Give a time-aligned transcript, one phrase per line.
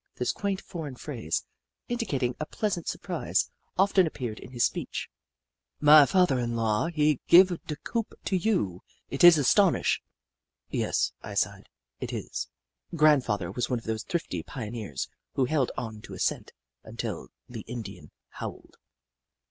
[0.15, 1.45] This quaint, foreign phrase,
[1.87, 5.07] indicating a pleas ant surprise, often appeared in his speech."
[5.89, 8.81] My father in law, he giva da coop to you?
[9.11, 10.01] It is astonish!"
[10.71, 11.69] Yes," I sighed,"
[12.01, 12.47] it is."
[12.95, 16.51] Grandfather was one of those thrifty pioneers who held on to a cent
[16.83, 18.77] until the Indian howled.